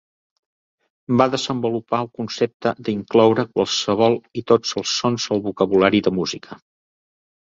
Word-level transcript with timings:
Va 1.21 1.27
desenvolupar 1.33 1.99
el 2.05 2.09
concepte 2.21 2.73
d'incloure 2.87 3.45
qualsevol 3.53 4.19
i 4.43 4.47
tots 4.53 4.73
els 4.83 4.95
sons 5.03 5.29
al 5.37 5.45
vocabulari 5.51 6.03
de 6.09 6.15
música. 6.23 6.59